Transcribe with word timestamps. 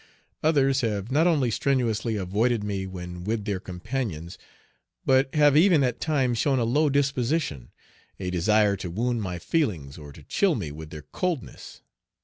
Others 0.41 0.81
have 0.81 1.11
not 1.11 1.27
only 1.27 1.51
strenuously 1.51 2.15
avoided 2.15 2.63
me 2.63 2.87
when 2.87 3.23
with 3.23 3.45
their 3.45 3.59
companions, 3.59 4.39
but 5.05 5.31
have 5.35 5.55
even 5.55 5.83
at 5.83 6.01
times 6.01 6.39
shown 6.39 6.57
a 6.57 6.63
low 6.63 6.89
disposition, 6.89 7.69
a 8.19 8.31
desire 8.31 8.75
to 8.77 8.89
wound 8.89 9.21
my 9.21 9.37
feelings 9.37 9.99
or 9.99 10.11
to 10.11 10.23
chill 10.23 10.55
me 10.55 10.71
with 10.71 10.89
their 10.89 11.03
coldness. 11.03 11.83